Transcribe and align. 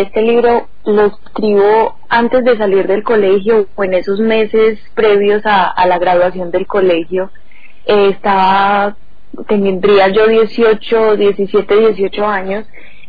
este 0.00 0.22
libro 0.22 0.68
lo 0.84 1.06
escribo 1.06 1.96
antes 2.08 2.44
de 2.44 2.56
salir 2.56 2.86
del 2.86 3.02
colegio 3.02 3.68
o 3.74 3.84
en 3.84 3.94
esos 3.94 4.20
meses 4.20 4.78
previos 4.94 5.42
a, 5.44 5.86
la 5.86 5.98
graduación 5.98 6.50
del 6.50 6.66
colegio. 6.66 7.30
Eh, 7.84 8.08
estaba, 8.10 8.96
tendría 9.48 10.08
yo 10.08 10.26
18, 10.26 11.16
17, 11.16 11.76
18 11.76 12.26
años 12.26 12.66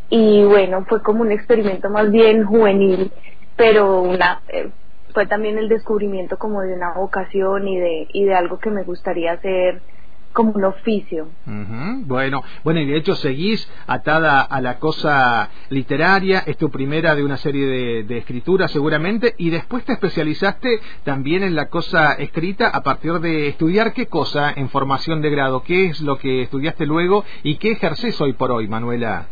y 0.09 0.43
bueno, 0.43 0.85
fue 0.87 1.01
como 1.01 1.21
un 1.21 1.31
experimento 1.31 1.89
más 1.89 2.11
bien 2.11 2.45
juvenil, 2.45 3.11
pero 3.55 4.01
una, 4.01 4.41
eh, 4.49 4.69
fue 5.13 5.25
también 5.25 5.57
el 5.57 5.69
descubrimiento 5.69 6.37
como 6.37 6.61
de 6.61 6.73
una 6.73 6.93
vocación 6.93 7.67
y 7.67 7.79
de, 7.79 8.07
y 8.13 8.25
de 8.25 8.35
algo 8.35 8.59
que 8.59 8.69
me 8.69 8.83
gustaría 8.83 9.33
hacer 9.33 9.81
como 10.33 10.51
un 10.51 10.65
oficio. 10.65 11.29
Bueno, 11.45 12.43
bueno, 12.63 12.81
y 12.81 12.85
de 12.85 12.97
hecho 12.97 13.15
seguís 13.15 13.69
atada 13.87 14.41
a 14.41 14.59
la 14.61 14.79
cosa 14.79 15.49
literaria, 15.69 16.39
es 16.45 16.57
tu 16.57 16.69
primera 16.69 17.15
de 17.15 17.23
una 17.23 17.37
serie 17.37 17.65
de, 17.65 18.03
de 18.03 18.17
escrituras 18.17 18.71
seguramente, 18.71 19.35
y 19.37 19.49
después 19.49 19.85
te 19.85 19.93
especializaste 19.93 20.79
también 21.03 21.43
en 21.43 21.55
la 21.55 21.69
cosa 21.69 22.13
escrita 22.13 22.67
a 22.67 22.81
partir 22.81 23.13
de 23.19 23.47
estudiar 23.47 23.93
qué 23.93 24.07
cosa 24.07 24.51
en 24.55 24.69
formación 24.69 25.21
de 25.21 25.29
grado, 25.29 25.63
qué 25.63 25.85
es 25.85 26.01
lo 26.01 26.17
que 26.17 26.41
estudiaste 26.41 26.85
luego 26.85 27.23
y 27.43 27.57
qué 27.57 27.71
ejerces 27.71 28.19
hoy 28.19 28.33
por 28.33 28.51
hoy, 28.51 28.67
Manuela. 28.67 29.27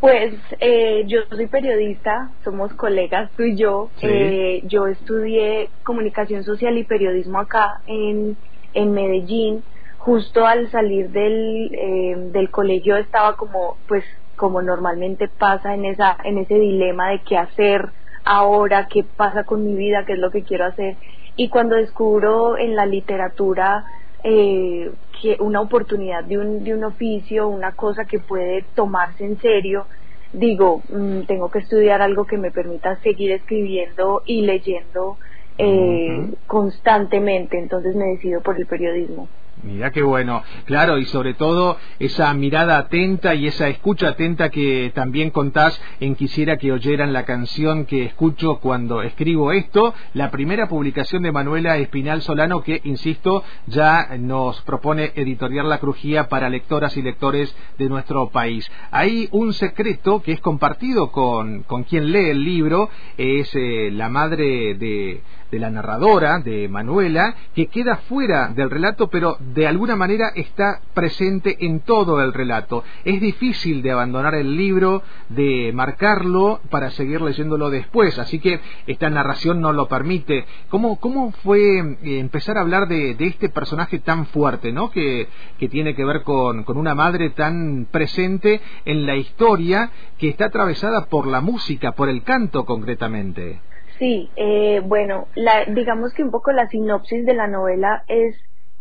Pues 0.00 0.32
eh, 0.60 1.02
yo 1.08 1.22
soy 1.28 1.48
periodista, 1.48 2.30
somos 2.44 2.72
colegas 2.74 3.32
tú 3.36 3.42
y 3.42 3.56
yo. 3.56 3.90
Eh, 4.00 4.62
yo 4.64 4.86
estudié 4.86 5.70
comunicación 5.82 6.44
social 6.44 6.78
y 6.78 6.84
periodismo 6.84 7.40
acá 7.40 7.80
en, 7.88 8.36
en 8.74 8.92
Medellín 8.92 9.64
justo 10.08 10.46
al 10.46 10.70
salir 10.70 11.10
del, 11.10 11.70
eh, 11.74 12.14
del 12.32 12.50
colegio 12.50 12.96
estaba 12.96 13.36
como, 13.36 13.76
pues, 13.86 14.02
como 14.36 14.62
normalmente 14.62 15.28
pasa 15.28 15.74
en 15.74 15.84
esa, 15.84 16.16
en 16.24 16.38
ese 16.38 16.54
dilema 16.54 17.10
de 17.10 17.20
qué 17.28 17.36
hacer 17.36 17.90
ahora, 18.24 18.88
qué 18.88 19.04
pasa 19.04 19.44
con 19.44 19.66
mi 19.66 19.74
vida, 19.74 20.06
qué 20.06 20.14
es 20.14 20.18
lo 20.18 20.30
que 20.30 20.44
quiero 20.44 20.64
hacer. 20.64 20.96
Y 21.36 21.50
cuando 21.50 21.76
descubro 21.76 22.56
en 22.56 22.74
la 22.74 22.86
literatura 22.86 23.84
eh, 24.24 24.90
que 25.20 25.36
una 25.40 25.60
oportunidad 25.60 26.24
de 26.24 26.38
un, 26.38 26.64
de 26.64 26.72
un 26.72 26.84
oficio, 26.84 27.46
una 27.46 27.72
cosa 27.72 28.06
que 28.06 28.18
puede 28.18 28.64
tomarse 28.74 29.26
en 29.26 29.38
serio, 29.42 29.88
digo, 30.32 30.80
mm, 30.88 31.24
tengo 31.26 31.50
que 31.50 31.58
estudiar 31.58 32.00
algo 32.00 32.24
que 32.24 32.38
me 32.38 32.50
permita 32.50 32.96
seguir 33.02 33.32
escribiendo 33.32 34.22
y 34.24 34.40
leyendo 34.40 35.18
eh, 35.58 36.32
constantemente, 36.46 37.58
entonces 37.58 37.94
me 37.94 38.06
decido 38.06 38.40
por 38.40 38.56
el 38.56 38.66
periodismo. 38.66 39.28
Mira 39.64 39.90
qué 39.90 40.02
bueno, 40.02 40.44
claro, 40.66 40.98
y 40.98 41.04
sobre 41.06 41.34
todo 41.34 41.78
esa 41.98 42.32
mirada 42.32 42.78
atenta 42.78 43.34
y 43.34 43.48
esa 43.48 43.68
escucha 43.68 44.10
atenta 44.10 44.50
que 44.50 44.92
también 44.94 45.30
contás 45.30 45.80
en 45.98 46.14
Quisiera 46.14 46.58
que 46.58 46.70
oyeran 46.70 47.12
la 47.12 47.24
canción 47.24 47.84
que 47.84 48.04
escucho 48.04 48.60
cuando 48.60 49.02
escribo 49.02 49.50
esto, 49.50 49.94
la 50.14 50.30
primera 50.30 50.68
publicación 50.68 51.24
de 51.24 51.32
Manuela 51.32 51.76
Espinal 51.76 52.22
Solano 52.22 52.62
que, 52.62 52.80
insisto, 52.84 53.42
ya 53.66 54.16
nos 54.18 54.60
propone 54.62 55.12
editoriar 55.16 55.64
La 55.64 55.78
Crujía 55.78 56.28
para 56.28 56.48
lectoras 56.48 56.96
y 56.96 57.02
lectores 57.02 57.54
de 57.78 57.88
nuestro 57.88 58.28
país. 58.28 58.70
Hay 58.92 59.28
un 59.32 59.52
secreto 59.54 60.22
que 60.22 60.32
es 60.32 60.40
compartido 60.40 61.10
con, 61.10 61.64
con 61.64 61.82
quien 61.82 62.12
lee 62.12 62.30
el 62.30 62.44
libro, 62.44 62.90
es 63.16 63.50
eh, 63.56 63.90
la 63.92 64.08
madre 64.08 64.74
de 64.74 65.20
de 65.50 65.58
la 65.58 65.70
narradora, 65.70 66.38
de 66.40 66.68
Manuela, 66.68 67.34
que 67.54 67.66
queda 67.66 67.96
fuera 68.08 68.48
del 68.48 68.70
relato, 68.70 69.08
pero 69.08 69.36
de 69.40 69.66
alguna 69.66 69.96
manera 69.96 70.30
está 70.34 70.80
presente 70.94 71.56
en 71.60 71.80
todo 71.80 72.22
el 72.22 72.32
relato. 72.32 72.84
Es 73.04 73.20
difícil 73.20 73.82
de 73.82 73.92
abandonar 73.92 74.34
el 74.34 74.56
libro, 74.56 75.02
de 75.28 75.72
marcarlo 75.74 76.60
para 76.70 76.90
seguir 76.90 77.20
leyéndolo 77.20 77.70
después, 77.70 78.18
así 78.18 78.38
que 78.38 78.60
esta 78.86 79.10
narración 79.10 79.60
no 79.60 79.72
lo 79.72 79.88
permite. 79.88 80.44
¿Cómo, 80.68 80.98
cómo 81.00 81.32
fue 81.42 81.78
eh, 81.78 82.18
empezar 82.18 82.58
a 82.58 82.62
hablar 82.62 82.88
de, 82.88 83.16
este 83.18 83.48
personaje 83.48 83.98
tan 83.98 84.26
fuerte, 84.26 84.72
¿no? 84.72 84.90
que, 84.90 85.28
que 85.58 85.68
tiene 85.68 85.94
que 85.94 86.04
ver 86.04 86.22
con, 86.22 86.64
con 86.64 86.78
una 86.78 86.94
madre 86.94 87.30
tan 87.30 87.86
presente 87.90 88.60
en 88.84 89.06
la 89.06 89.16
historia 89.16 89.90
que 90.18 90.28
está 90.28 90.46
atravesada 90.46 91.06
por 91.06 91.26
la 91.26 91.40
música, 91.40 91.92
por 91.92 92.08
el 92.08 92.22
canto 92.22 92.64
concretamente? 92.64 93.60
Sí, 93.98 94.30
eh, 94.36 94.80
bueno, 94.84 95.26
la, 95.34 95.64
digamos 95.64 96.14
que 96.14 96.22
un 96.22 96.30
poco 96.30 96.52
la 96.52 96.68
sinopsis 96.68 97.26
de 97.26 97.34
la 97.34 97.48
novela 97.48 98.04
es 98.06 98.36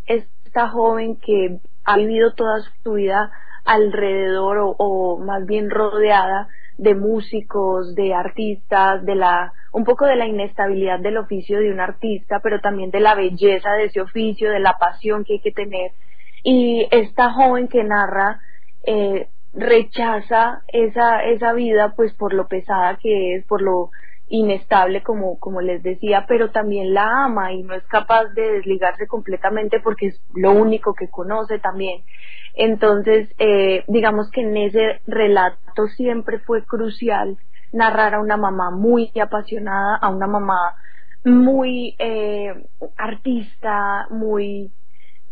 esta 0.05 0.69
joven 0.69 1.15
que 1.15 1.57
ha 1.85 1.97
vivido 1.97 2.33
toda 2.33 2.61
su 2.83 2.93
vida 2.93 3.31
alrededor 3.65 4.59
o, 4.59 4.75
o, 4.77 5.17
más 5.17 5.45
bien 5.47 5.71
rodeada 5.71 6.47
de 6.77 6.93
músicos, 6.93 7.95
de 7.95 8.13
artistas, 8.13 9.03
de 9.05 9.15
la 9.15 9.53
un 9.71 9.83
poco 9.83 10.05
de 10.05 10.15
la 10.15 10.27
inestabilidad 10.27 10.99
del 10.99 11.17
oficio 11.17 11.59
de 11.59 11.71
un 11.71 11.79
artista, 11.79 12.39
pero 12.41 12.61
también 12.61 12.91
de 12.91 12.99
la 12.99 13.15
belleza 13.15 13.71
de 13.73 13.85
ese 13.85 14.01
oficio, 14.01 14.51
de 14.51 14.59
la 14.59 14.77
pasión 14.77 15.23
que 15.23 15.33
hay 15.33 15.39
que 15.39 15.51
tener. 15.51 15.91
Y 16.43 16.87
esta 16.91 17.33
joven 17.33 17.67
que 17.67 17.83
narra 17.83 18.39
eh, 18.83 19.27
rechaza 19.53 20.61
esa 20.67 21.23
esa 21.23 21.53
vida, 21.53 21.93
pues 21.95 22.13
por 22.13 22.33
lo 22.33 22.47
pesada 22.47 22.97
que 22.97 23.35
es, 23.35 23.45
por 23.45 23.61
lo 23.61 23.89
inestable 24.29 25.03
como, 25.03 25.39
como 25.39 25.61
les 25.61 25.81
decía, 25.83 26.25
pero 26.27 26.51
también 26.51 26.93
la 26.93 27.25
ama 27.25 27.53
y 27.53 27.63
no 27.63 27.73
es 27.73 27.83
capaz 27.87 28.25
de 28.33 28.53
desligarse 28.53 29.07
completamente 29.07 29.79
porque 29.79 30.07
es 30.07 30.21
lo 30.33 30.51
único 30.51 30.93
que 30.93 31.09
conoce 31.09 31.59
también. 31.59 32.03
Entonces, 32.55 33.29
eh, 33.37 33.83
digamos 33.87 34.29
que 34.31 34.41
en 34.41 34.57
ese 34.57 35.01
relato 35.07 35.87
siempre 35.95 36.39
fue 36.39 36.65
crucial 36.65 37.37
narrar 37.71 38.15
a 38.15 38.19
una 38.19 38.37
mamá 38.37 38.71
muy 38.71 39.11
apasionada, 39.21 39.97
a 39.97 40.09
una 40.09 40.27
mamá 40.27 40.75
muy 41.23 41.95
eh, 41.99 42.53
artista, 42.97 44.07
muy 44.09 44.71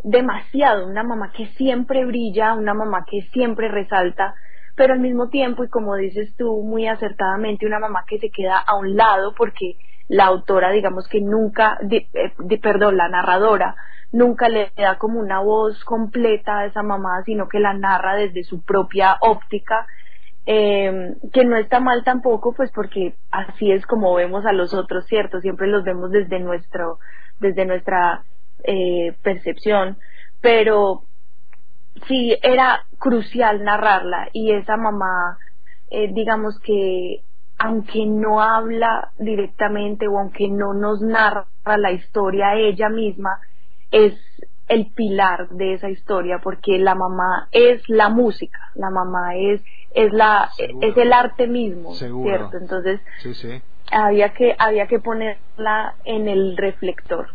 demasiado, 0.04 0.86
una 0.86 1.02
mamá 1.02 1.32
que 1.32 1.46
siempre 1.56 2.04
brilla, 2.04 2.54
una 2.54 2.74
mamá 2.74 3.04
que 3.10 3.22
siempre 3.32 3.68
resalta 3.68 4.34
pero 4.76 4.92
al 4.92 5.00
mismo 5.00 5.28
tiempo, 5.28 5.64
y 5.64 5.68
como 5.68 5.96
dices 5.96 6.34
tú 6.36 6.62
muy 6.62 6.86
acertadamente, 6.86 7.66
una 7.66 7.80
mamá 7.80 8.04
que 8.06 8.18
se 8.18 8.30
queda 8.30 8.58
a 8.58 8.76
un 8.76 8.94
lado 8.96 9.34
porque 9.34 9.76
la 10.08 10.26
autora, 10.26 10.70
digamos 10.70 11.08
que 11.08 11.20
nunca, 11.20 11.78
de, 11.82 12.06
eh, 12.12 12.58
perdón, 12.62 12.96
la 12.96 13.08
narradora, 13.08 13.74
nunca 14.12 14.48
le 14.48 14.70
da 14.76 14.98
como 14.98 15.18
una 15.18 15.40
voz 15.40 15.82
completa 15.84 16.58
a 16.58 16.66
esa 16.66 16.82
mamá, 16.82 17.22
sino 17.24 17.48
que 17.48 17.58
la 17.58 17.72
narra 17.74 18.16
desde 18.16 18.44
su 18.44 18.62
propia 18.62 19.16
óptica, 19.20 19.86
eh, 20.44 21.14
que 21.32 21.44
no 21.44 21.56
está 21.56 21.80
mal 21.80 22.04
tampoco, 22.04 22.52
pues 22.54 22.70
porque 22.72 23.14
así 23.32 23.72
es 23.72 23.84
como 23.86 24.14
vemos 24.14 24.44
a 24.46 24.52
los 24.52 24.74
otros, 24.74 25.06
¿cierto? 25.06 25.40
Siempre 25.40 25.66
los 25.66 25.84
vemos 25.84 26.10
desde 26.10 26.38
nuestro, 26.38 26.98
desde 27.40 27.64
nuestra 27.64 28.22
eh, 28.62 29.16
percepción, 29.22 29.96
pero 30.40 31.02
sí 32.06 32.36
era 32.42 32.86
crucial 32.98 33.62
narrarla. 33.64 34.28
Y 34.32 34.52
esa 34.52 34.76
mamá, 34.76 35.38
eh, 35.90 36.10
digamos 36.12 36.58
que 36.60 37.22
aunque 37.58 38.04
no 38.06 38.42
habla 38.42 39.12
directamente 39.18 40.06
o 40.08 40.18
aunque 40.18 40.48
no 40.48 40.74
nos 40.74 41.00
narra 41.00 41.46
la 41.64 41.92
historia 41.92 42.54
ella 42.54 42.90
misma, 42.90 43.40
es 43.90 44.14
el 44.68 44.92
pilar 44.92 45.48
de 45.50 45.74
esa 45.74 45.88
historia 45.88 46.40
porque 46.42 46.78
la 46.78 46.94
mamá 46.94 47.48
es 47.52 47.82
la 47.88 48.08
música, 48.08 48.58
la 48.74 48.90
mamá 48.90 49.36
es 49.36 49.62
es 49.92 50.12
la 50.12 50.50
es 50.80 50.96
el 50.96 51.12
arte 51.12 51.46
mismo, 51.46 51.94
¿cierto? 51.94 52.58
Entonces 52.58 53.00
había 53.90 54.32
que 54.34 54.54
había 54.58 54.86
que 54.86 54.98
ponerla 54.98 55.94
en 56.04 56.28
el 56.28 56.56
reflector. 56.56 57.28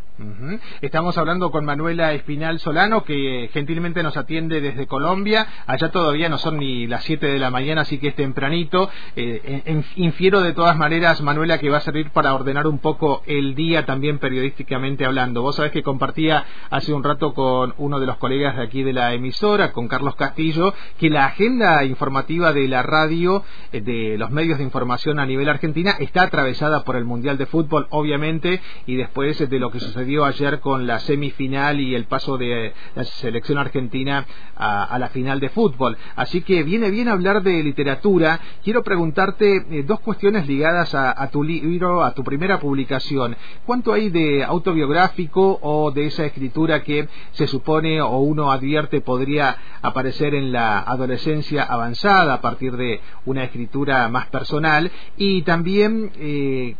Estamos 0.81 1.17
hablando 1.17 1.51
con 1.51 1.65
Manuela 1.65 2.13
Espinal 2.13 2.59
Solano, 2.59 3.03
que 3.03 3.49
gentilmente 3.53 4.03
nos 4.03 4.17
atiende 4.17 4.61
desde 4.61 4.85
Colombia. 4.85 5.47
Allá 5.65 5.89
todavía 5.89 6.29
no 6.29 6.37
son 6.37 6.59
ni 6.59 6.85
las 6.85 7.03
7 7.05 7.25
de 7.25 7.39
la 7.39 7.49
mañana, 7.49 7.81
así 7.81 7.97
que 7.97 8.09
es 8.09 8.15
tempranito. 8.15 8.89
Eh, 9.15 9.81
infiero 9.95 10.41
de 10.41 10.53
todas 10.53 10.77
maneras, 10.77 11.21
Manuela, 11.21 11.57
que 11.57 11.69
va 11.69 11.77
a 11.77 11.81
servir 11.81 12.11
para 12.11 12.35
ordenar 12.35 12.67
un 12.67 12.79
poco 12.79 13.23
el 13.25 13.55
día 13.55 13.85
también 13.85 14.19
periodísticamente 14.19 15.05
hablando. 15.05 15.41
Vos 15.41 15.55
sabés 15.55 15.71
que 15.71 15.81
compartía 15.81 16.45
hace 16.69 16.93
un 16.93 17.03
rato 17.03 17.33
con 17.33 17.73
uno 17.77 17.99
de 17.99 18.05
los 18.05 18.17
colegas 18.17 18.57
de 18.57 18.63
aquí 18.63 18.83
de 18.83 18.93
la 18.93 19.13
emisora, 19.13 19.71
con 19.71 19.87
Carlos 19.87 20.15
Castillo, 20.15 20.73
que 20.99 21.09
la 21.09 21.25
agenda 21.25 21.83
informativa 21.83 22.53
de 22.53 22.67
la 22.67 22.83
radio, 22.83 23.43
eh, 23.71 23.81
de 23.81 24.17
los 24.19 24.29
medios 24.29 24.59
de 24.59 24.65
información 24.65 25.19
a 25.19 25.25
nivel 25.25 25.49
argentina, 25.49 25.95
está 25.99 26.29
atravesada 26.41 26.83
por 26.83 26.95
el 26.95 27.05
Mundial 27.05 27.37
de 27.37 27.45
Fútbol, 27.45 27.85
obviamente, 27.91 28.59
y 28.87 28.95
después 28.95 29.37
de 29.47 29.59
lo 29.59 29.69
que 29.69 29.79
sucedió 29.79 30.25
ayer 30.25 30.59
con 30.59 30.87
la 30.87 30.99
semifinal 30.99 31.79
y 31.79 31.93
el 31.93 32.05
paso 32.05 32.35
de 32.37 32.73
la 32.95 33.03
selección 33.03 33.59
argentina 33.59 34.25
a, 34.55 34.97
la 34.97 35.09
final 35.09 35.39
de 35.39 35.49
fútbol. 35.49 35.97
Así 36.15 36.41
que 36.41 36.63
viene 36.63 36.89
bien 36.89 37.07
hablar 37.09 37.43
de 37.43 37.63
literatura. 37.63 38.39
Quiero 38.63 38.83
preguntarte 38.83 39.57
eh, 39.69 39.83
dos 39.83 39.99
cuestiones 39.99 40.47
ligadas 40.47 40.95
a, 40.95 41.27
tu 41.31 41.43
libro, 41.43 42.03
a 42.03 42.13
tu 42.13 42.23
primera 42.23 42.59
publicación. 42.59 43.35
¿Cuánto 43.65 43.93
hay 43.93 44.09
de 44.09 44.43
autobiográfico 44.43 45.59
o 45.61 45.91
de 45.91 46.07
esa 46.07 46.25
escritura 46.25 46.81
que 46.83 47.07
se 47.31 47.47
supone 47.47 48.01
o 48.01 48.17
uno 48.17 48.51
advierte 48.51 49.01
podría 49.01 49.57
aparecer 49.81 50.33
en 50.33 50.51
la 50.51 50.79
adolescencia 50.79 51.63
avanzada 51.63 52.35
a 52.35 52.41
partir 52.41 52.75
de 52.77 52.99
una 53.25 53.43
escritura 53.43 54.07
más 54.09 54.27
personal? 54.27 54.91
Y 55.17 55.43
también, 55.43 56.11
eh, 56.17 56.30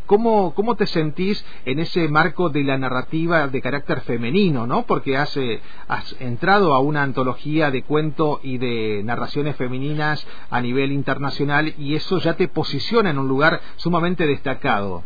¿cómo, 0.05 0.53
¿cómo 0.53 0.75
te 0.75 0.87
sentís 0.87 1.43
en 1.65 1.79
ese 1.79 2.07
marco 2.07 2.49
de 2.49 2.63
la 2.63 2.77
narrativa 2.77 3.47
de 3.47 3.61
carácter 3.61 4.01
femenino, 4.01 4.67
¿no? 4.67 4.83
Porque 4.83 5.17
has, 5.17 5.35
eh, 5.37 5.61
has 5.87 6.15
entrado 6.19 6.73
a 6.73 6.79
una 6.79 7.03
antología 7.03 7.71
de 7.71 7.83
cuento 7.83 8.39
y 8.43 8.57
de 8.57 9.01
narraciones 9.03 9.55
femeninas 9.55 10.25
a 10.49 10.61
nivel 10.61 10.91
internacional 10.91 11.73
y 11.77 11.95
eso 11.95 12.19
ya 12.19 12.35
te 12.35 12.47
posiciona 12.47 13.09
en 13.09 13.19
un 13.19 13.27
lugar 13.27 13.61
sumamente 13.77 14.25
destacado. 14.25 15.03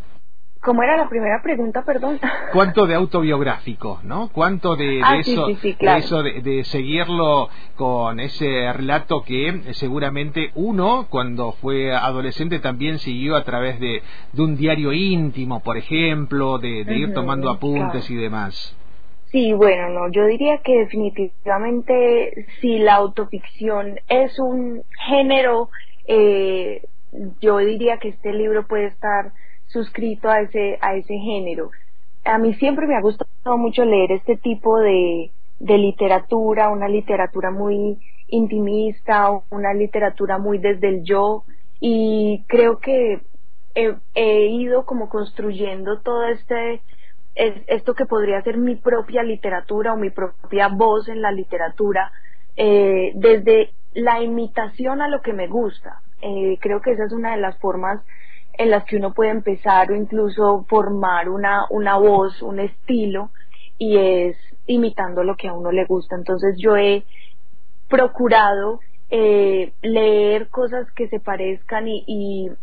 ¿Cómo 0.65 0.81
era 0.81 0.97
la 0.97 1.07
primera 1.07 1.43
pregunta, 1.43 1.83
perdón? 1.83 2.19
¿Cuánto 2.51 2.87
de 2.87 2.95
autobiográfico, 2.95 3.99
no? 4.03 4.29
¿Cuánto 4.33 4.75
de, 4.75 4.99
ah, 5.03 5.17
eso, 5.19 5.45
de, 5.45 5.97
eso 5.97 6.23
de, 6.23 6.63
seguirlo 6.63 7.49
con 7.75 8.19
ese 8.19 8.73
relato 8.73 9.21
que 9.21 9.49
eh, 9.49 9.73
seguramente 9.73 10.49
uno, 10.55 11.05
cuando 11.07 11.51
fue 11.51 11.93
adolescente, 11.93 12.57
también 12.57 12.97
siguió 12.97 13.35
a 13.35 13.43
través 13.43 13.79
de, 13.79 14.01
de 14.33 14.41
un 14.41 14.57
diario 14.57 14.91
íntimo, 14.91 15.61
por 15.61 15.77
ejemplo, 15.77 16.57
de, 16.57 16.79
ir 16.79 17.13
tomando 17.13 17.51
apuntes 17.51 18.09
y 18.09 18.15
demás? 18.15 18.75
Sí, 19.25 19.53
bueno, 19.53 19.89
no, 19.89 20.11
yo 20.11 20.25
diría 20.25 20.59
que 20.63 20.79
definitivamente 20.79 22.47
si 22.59 22.79
la 22.79 22.95
autoficción 22.95 23.99
es 24.09 24.39
un 24.39 24.81
género, 25.07 25.69
eh, 26.07 26.81
yo 27.39 27.59
diría 27.59 27.97
que 27.97 28.09
este 28.09 28.33
libro 28.33 28.65
puede 28.65 28.87
estar 28.87 29.31
suscrito 29.67 30.29
a 30.29 30.41
ese, 30.41 30.77
a 30.81 30.95
ese 30.95 31.17
género. 31.17 31.71
A 32.23 32.37
mí 32.37 32.53
siempre 32.55 32.87
me 32.87 32.95
ha 32.95 33.01
gustado 33.01 33.57
mucho 33.57 33.85
leer 33.85 34.11
este 34.11 34.37
tipo 34.37 34.79
de, 34.79 35.31
de 35.59 35.77
literatura, 35.77 36.69
una 36.69 36.87
literatura 36.87 37.51
muy 37.51 37.99
intimista, 38.27 39.29
una 39.51 39.73
literatura 39.73 40.37
muy 40.37 40.57
desde 40.57 40.89
el 40.89 41.03
yo, 41.03 41.43
y 41.79 42.43
creo 42.47 42.79
que 42.79 43.21
he, 43.75 44.45
ido 44.47 44.85
como 44.85 45.09
construyendo 45.09 45.99
todo 45.99 46.25
este 46.25 46.81
es 47.35 47.53
esto 47.67 47.95
que 47.95 48.05
podría 48.05 48.41
ser 48.43 48.57
mi 48.57 48.75
propia 48.75 49.21
literatura 49.21 49.93
o 49.93 49.97
mi 49.97 50.09
propia 50.09 50.69
voz 50.69 51.09
en 51.09 51.21
la 51.21 51.33
literatura, 51.33 52.13
eh, 52.55 53.11
desde 53.15 53.71
la 53.93 54.23
imitación 54.23 55.01
a 55.01 55.09
lo 55.09 55.21
que 55.21 55.33
me 55.33 55.47
gusta. 55.47 56.01
Eh, 56.21 56.57
creo 56.61 56.81
que 56.81 56.91
esa 56.91 57.03
es 57.03 57.11
una 57.11 57.31
de 57.31 57.41
las 57.41 57.57
formas 57.59 58.01
en 58.57 58.69
las 58.71 58.85
que 58.85 58.97
uno 58.97 59.13
puede 59.13 59.31
empezar 59.31 59.91
o 59.91 59.95
incluso 59.95 60.65
formar 60.67 61.29
una, 61.29 61.65
una 61.69 61.97
voz, 61.97 62.41
un 62.41 62.59
estilo, 62.59 63.29
y 63.77 63.97
es 63.97 64.37
imitando 64.67 65.23
lo 65.23 65.35
que 65.35 65.47
a 65.47 65.53
uno 65.53 65.71
le 65.71 65.85
gusta. 65.85 66.15
Entonces 66.15 66.55
yo 66.57 66.75
he 66.75 67.03
procurado 67.87 68.79
eh, 69.09 69.73
leer 69.81 70.49
cosas 70.49 70.91
que 70.93 71.07
se 71.09 71.19
parezcan 71.19 71.87
y, 71.87 72.03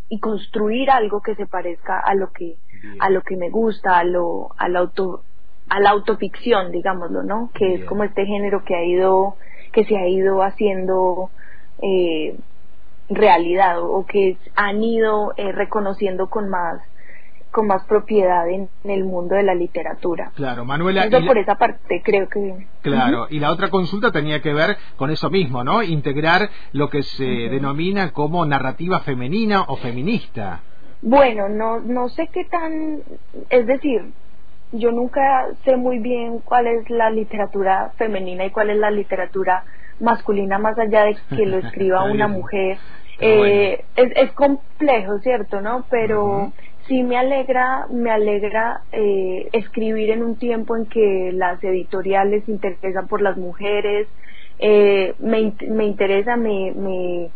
y, 0.09 0.19
construir 0.19 0.91
algo 0.91 1.23
que 1.23 1.37
se 1.37 1.47
parezca 1.47 2.01
a 2.01 2.15
lo 2.15 2.33
que 2.33 2.57
a 2.99 3.11
lo 3.11 3.23
que 3.23 3.37
me 3.37 3.49
gusta 3.49 3.97
a 3.99 4.03
lo 4.03 4.49
a 4.59 4.69
la 4.69 4.81
auto 4.81 5.23
a 5.69 5.79
la 5.79 5.91
autoficción 5.91 6.73
digámoslo 6.73 7.23
no 7.23 7.51
que 7.55 7.75
es 7.75 7.85
como 7.85 8.03
este 8.03 8.27
género 8.27 8.65
que 8.65 8.75
ha 8.75 8.85
ido 8.85 9.37
que 9.73 9.85
se 9.85 9.97
ha 9.97 10.09
ido 10.09 10.43
haciendo 10.43 11.31
eh, 11.81 12.37
realidad 13.09 13.81
o, 13.81 14.07
que 14.07 14.37
han 14.55 14.83
ido 14.83 15.33
eh, 15.37 15.53
reconociendo 15.53 16.29
con 16.29 16.49
más 16.49 16.81
con 17.53 17.67
más 17.67 17.85
propiedad 17.85 18.49
en, 18.49 18.71
el 18.85 19.05
mundo 19.05 19.35
de 19.35 19.43
la 19.43 19.55
literatura. 19.55 20.33
Claro, 20.35 20.65
Manuela. 20.65 21.05
Eso 21.05 21.25
por 21.27 21.37
esa 21.37 21.57
parte 21.57 22.01
creo 22.03 22.27
que. 22.29 22.67
Claro, 22.81 23.27
y 23.29 23.39
la 23.39 23.51
otra 23.51 23.69
consulta 23.69 24.11
tenía 24.11 24.41
que 24.41 24.55
ver 24.55 24.77
con 24.97 25.11
eso 25.11 25.29
mismo, 25.31 25.63
¿no? 25.63 25.83
Integrar 25.83 26.49
lo 26.73 26.89
que 26.89 27.03
se 27.03 27.25
denomina 27.25 28.13
como 28.13 28.45
narrativa 28.47 29.01
femenina 29.01 29.65
o 29.69 29.77
feminista. 29.77 30.63
Bueno, 31.03 31.49
no, 31.49 31.81
no 31.81 32.09
sé 32.09 32.29
qué 32.33 32.45
tan. 32.47 33.03
Es 33.51 33.67
decir, 33.67 34.13
yo 34.73 34.91
nunca 34.91 35.49
sé 35.65 35.77
muy 35.77 35.99
bien 35.99 36.39
cuál 36.39 36.67
es 36.67 36.89
la 36.89 37.11
literatura 37.11 37.93
femenina 37.99 38.47
y 38.47 38.51
cuál 38.51 38.71
es 38.71 38.79
la 38.79 38.91
literatura 38.91 39.65
masculina, 40.03 40.59
más 40.59 40.79
allá 40.79 41.05
de 41.05 41.17
que 41.35 41.47
lo 41.47 41.59
escriba 41.65 42.05
una 42.05 42.29
mujer. 42.29 42.77
Eh, 43.19 43.85
es, 43.95 44.13
es 44.17 44.33
complejo, 44.33 45.19
¿cierto? 45.21 45.61
¿No? 45.61 45.85
Pero 45.89 46.53
sí 46.87 47.03
me 47.03 47.17
alegra, 47.17 47.87
me 47.91 48.11
alegra 48.11 48.83
eh, 48.91 49.49
escribir 49.53 50.11
en 50.11 50.23
un 50.23 50.37
tiempo 50.37 50.77
en 50.77 50.87
que 50.87 51.31
las 51.33 51.63
editoriales 51.63 52.45
se 52.45 52.53
interesan 52.53 53.07
por 53.07 53.23
las 53.23 53.37
mujeres, 53.37 54.09
eh, 54.59 55.15
me, 55.19 55.55
me 55.69 55.85
interesa, 55.85 56.37
me, 56.37 56.73
me, 56.73 57.31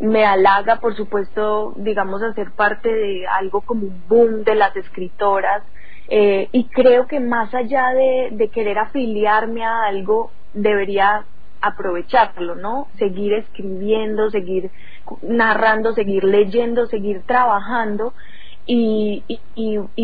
me 0.00 0.24
halaga, 0.24 0.80
por 0.80 0.96
supuesto, 0.96 1.74
digamos, 1.76 2.22
hacer 2.22 2.50
parte 2.52 2.92
de 2.92 3.26
algo 3.26 3.60
como 3.60 3.86
un 3.86 4.02
boom 4.08 4.44
de 4.44 4.54
las 4.54 4.74
escritoras. 4.76 5.62
Eh, 6.08 6.48
y 6.52 6.64
creo 6.64 7.06
que 7.06 7.20
más 7.20 7.54
allá 7.54 7.90
de, 7.94 8.28
de 8.32 8.48
querer 8.48 8.78
afiliarme 8.78 9.64
a 9.64 9.84
algo, 9.84 10.30
debería 10.52 11.24
aprovecharlo, 11.62 12.54
¿no? 12.56 12.88
Seguir 12.98 13.32
escribiendo, 13.34 14.30
seguir 14.30 14.70
narrando, 15.22 15.92
seguir 15.92 16.24
leyendo, 16.24 16.86
seguir 16.86 17.22
trabajando 17.22 18.12
y, 18.66 19.24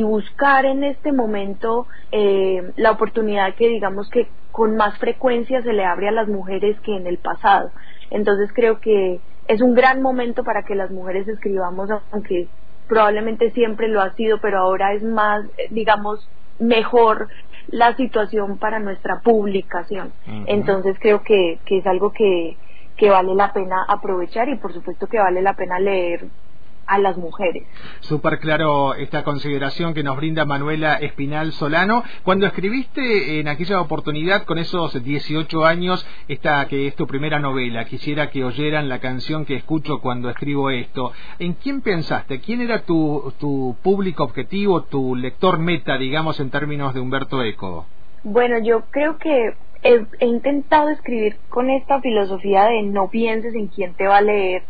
buscar 0.02 0.64
en 0.64 0.84
este 0.84 1.12
momento 1.12 1.86
eh, 2.10 2.72
la 2.76 2.92
oportunidad 2.92 3.54
que 3.54 3.68
digamos 3.68 4.08
que 4.08 4.28
con 4.50 4.76
más 4.76 4.98
frecuencia 4.98 5.62
se 5.62 5.72
le 5.72 5.84
abre 5.84 6.08
a 6.08 6.12
las 6.12 6.28
mujeres 6.28 6.78
que 6.80 6.96
en 6.96 7.06
el 7.06 7.18
pasado. 7.18 7.70
Entonces 8.10 8.50
creo 8.54 8.80
que 8.80 9.20
es 9.46 9.60
un 9.60 9.74
gran 9.74 10.02
momento 10.02 10.44
para 10.44 10.62
que 10.62 10.74
las 10.74 10.90
mujeres 10.90 11.28
escribamos, 11.28 11.90
aunque 12.10 12.48
probablemente 12.88 13.50
siempre 13.52 13.88
lo 13.88 14.00
ha 14.00 14.14
sido, 14.14 14.38
pero 14.40 14.58
ahora 14.58 14.94
es 14.94 15.02
más, 15.02 15.44
digamos, 15.70 16.28
mejor 16.58 17.28
la 17.68 17.94
situación 17.96 18.58
para 18.58 18.78
nuestra 18.78 19.20
publicación. 19.22 20.12
Entonces 20.46 20.96
creo 21.00 21.22
que, 21.22 21.60
que 21.64 21.78
es 21.78 21.86
algo 21.86 22.12
que, 22.12 22.56
que 22.96 23.10
vale 23.10 23.34
la 23.34 23.52
pena 23.52 23.84
aprovechar 23.88 24.48
y 24.48 24.56
por 24.56 24.72
supuesto 24.72 25.06
que 25.06 25.18
vale 25.18 25.42
la 25.42 25.54
pena 25.54 25.78
leer 25.78 26.28
a 26.88 26.98
las 26.98 27.16
mujeres. 27.16 27.64
Súper 28.00 28.38
claro 28.40 28.94
esta 28.94 29.22
consideración 29.22 29.94
que 29.94 30.02
nos 30.02 30.16
brinda 30.16 30.44
Manuela 30.44 30.94
Espinal 30.94 31.52
Solano. 31.52 32.02
Cuando 32.24 32.46
escribiste 32.46 33.38
en 33.40 33.48
aquella 33.48 33.80
oportunidad, 33.80 34.44
con 34.44 34.58
esos 34.58 35.02
18 35.02 35.64
años, 35.64 36.06
esta 36.28 36.66
que 36.66 36.86
es 36.86 36.96
tu 36.96 37.06
primera 37.06 37.38
novela, 37.38 37.84
quisiera 37.84 38.30
que 38.30 38.44
oyeran 38.44 38.88
la 38.88 38.98
canción 38.98 39.44
que 39.44 39.54
escucho 39.54 40.00
cuando 40.00 40.30
escribo 40.30 40.70
esto. 40.70 41.12
¿En 41.38 41.52
quién 41.54 41.82
pensaste? 41.82 42.40
¿Quién 42.40 42.62
era 42.62 42.82
tu, 42.82 43.32
tu 43.38 43.76
público 43.82 44.24
objetivo, 44.24 44.82
tu 44.82 45.14
lector 45.14 45.58
meta, 45.58 45.98
digamos, 45.98 46.40
en 46.40 46.50
términos 46.50 46.94
de 46.94 47.00
Humberto 47.00 47.42
Eco? 47.42 47.86
Bueno, 48.24 48.58
yo 48.58 48.84
creo 48.90 49.18
que 49.18 49.54
he, 49.82 50.06
he 50.20 50.26
intentado 50.26 50.88
escribir 50.88 51.36
con 51.48 51.70
esta 51.70 52.00
filosofía 52.00 52.64
de 52.64 52.82
no 52.82 53.08
pienses 53.08 53.54
en 53.54 53.68
quién 53.68 53.94
te 53.94 54.06
va 54.06 54.18
a 54.18 54.22
leer, 54.22 54.62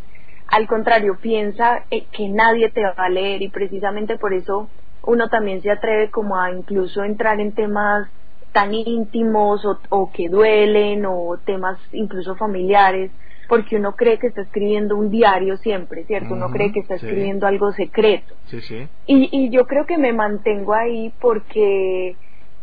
al 0.49 0.67
contrario, 0.67 1.19
piensa 1.21 1.85
eh, 1.91 2.07
que 2.11 2.29
nadie 2.29 2.71
te 2.71 2.83
va 2.83 2.95
a 2.97 3.09
leer 3.09 3.43
y 3.43 3.49
precisamente 3.49 4.17
por 4.17 4.33
eso 4.33 4.69
uno 5.05 5.29
también 5.29 5.63
se 5.63 5.71
atreve 5.71 6.11
como 6.11 6.37
a 6.37 6.51
incluso 6.51 7.05
entrar 7.05 7.39
en 7.41 7.53
temas 7.53 8.09
tan 8.53 8.73
íntimos 8.75 9.65
o, 9.91 10.11
que 10.11 10.29
duelen 10.29 11.05
o 11.07 11.39
temas 11.45 11.79
incluso 11.93 12.35
familiares 12.35 13.11
porque 13.47 13.77
uno 13.77 13.95
cree 13.95 14.19
que 14.19 14.27
está 14.27 14.43
escribiendo 14.43 14.97
un 14.97 15.11
diario 15.11 15.57
siempre, 15.59 16.05
¿cierto? 16.05 16.35
Uno 16.35 16.51
cree 16.51 16.71
que 16.71 16.81
está 16.81 16.97
escribiendo 16.97 17.47
algo 17.47 17.73
secreto. 17.73 18.35
Sí, 18.47 18.61
sí. 18.61 18.87
Y, 19.07 19.29
y 19.33 19.49
yo 19.49 19.67
creo 19.67 19.87
que 19.87 19.97
me 19.97 20.13
mantengo 20.13 20.75
ahí 20.75 21.15
porque 21.19 22.15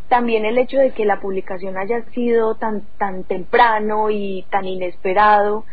también 0.10 0.46
el 0.46 0.60
hecho 0.60 0.78
de 0.78 0.92
que 0.92 1.06
la 1.06 1.20
publicación 1.20 1.78
haya 1.78 2.04
sido 2.12 2.56
tan, 2.56 2.84
tan 3.00 3.24
temprano 3.24 4.12
y 4.12 4.46
tan 4.52 4.66
inesperado, 4.66 5.66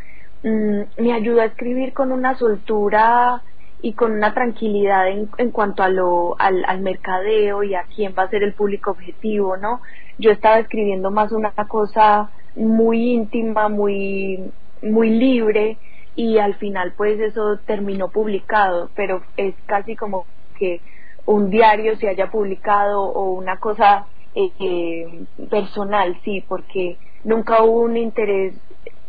Mm, 0.43 0.83
me 0.99 1.13
ayuda 1.13 1.43
a 1.43 1.47
escribir 1.47 1.93
con 1.93 2.11
una 2.11 2.35
soltura 2.37 3.43
y 3.81 3.93
con 3.95 4.13
una 4.13 4.35
tranquilidad 4.35 5.09
en, 5.09 5.29
en 5.39 5.51
cuanto 5.51 5.83
a 5.83 5.89
lo, 5.89 6.37
al, 6.41 6.65
al, 6.67 6.81
mercadeo 6.81 7.63
y 7.63 7.75
a 7.75 7.85
quién 7.95 8.15
va 8.19 8.25
a 8.25 8.31
ser 8.31 8.43
el 8.43 8.55
público 8.55 8.91
objetivo, 8.93 9.57
¿no? 9.57 9.81
Yo 10.19 10.31
estaba 10.31 10.59
escribiendo 10.59 11.11
más 11.11 11.33
una 11.33 11.53
cosa 11.53 12.31
muy 12.57 13.13
íntima, 13.13 13.69
muy, 13.69 14.53
muy 14.83 15.11
libre 15.11 15.79
y 16.17 16.39
al 16.39 16.55
final 16.55 16.95
pues 16.97 17.21
eso 17.21 17.59
terminó 17.67 18.09
publicado, 18.09 18.91
pero 18.95 19.23
es 19.37 19.55
casi 19.67 19.97
como 19.97 20.27
que 20.59 20.81
un 21.25 21.51
diario 21.51 21.97
se 21.97 22.09
haya 22.09 22.31
publicado 22.31 23.01
o 23.01 23.33
una 23.33 23.59
cosa 23.59 24.07
eh, 24.35 25.25
personal, 25.51 26.19
sí, 26.25 26.45
porque 26.49 26.99
nunca 27.25 27.63
hubo 27.63 27.83
un 27.83 27.97
interés 27.97 28.55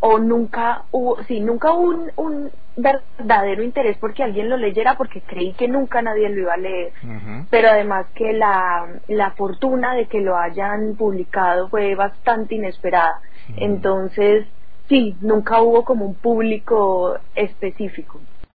o 0.06 0.20
nunca 0.20 0.84
hubo, 0.92 1.24
sí, 1.24 1.40
nunca 1.40 1.72
hubo 1.72 1.88
un, 1.88 2.12
un 2.18 2.52
verdadero 2.76 3.64
interés 3.64 3.98
porque 4.00 4.22
alguien 4.22 4.50
lo 4.50 4.58
leyera 4.58 4.98
porque 4.98 5.22
creí 5.22 5.54
que 5.54 5.70
nunca 5.70 6.02
nadie 6.02 6.28
lo 6.28 6.42
iba 6.42 6.54
a 6.56 6.58
leer, 6.58 6.92
pero 7.50 7.70
además 7.70 8.08
que 8.14 8.34
la, 8.34 9.00
la 9.08 9.32
fortuna 9.32 9.96
de 9.96 10.08
que 10.08 10.20
lo 10.20 10.36
hayan 10.36 10.98
publicado 10.98 11.70
fue 11.70 11.96
bastante 11.96 12.56
inesperada. 12.56 13.22
Entonces, 13.56 14.46
sí, 14.90 15.16
nunca 15.22 15.62
hubo 15.62 15.86
como 15.86 16.06
un 16.06 16.16
público 16.16 17.18
específico. 17.34 18.20